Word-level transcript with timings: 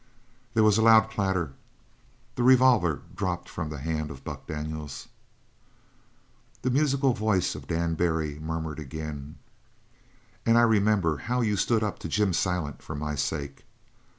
There 0.55 0.63
was 0.63 0.79
a 0.79 0.81
loud 0.81 1.11
clatter; 1.11 1.53
the 2.33 2.41
revolver 2.41 3.03
dropped 3.15 3.47
from 3.47 3.69
the 3.69 3.77
hand 3.77 4.09
of 4.09 4.23
Buck 4.23 4.47
Daniels. 4.47 5.07
The 6.63 6.71
musical 6.71 7.13
voice 7.13 7.53
of 7.53 7.67
Dan 7.67 7.93
Barry 7.93 8.39
murmured 8.39 8.79
again: 8.79 9.35
"And 10.43 10.57
I 10.57 10.63
remember 10.63 11.17
how 11.17 11.41
you 11.41 11.55
stood 11.55 11.83
up 11.83 11.99
to 11.99 12.09
Jim 12.09 12.33
Silent, 12.33 12.81
for 12.81 12.95
my 12.95 13.13
sake. 13.13 13.63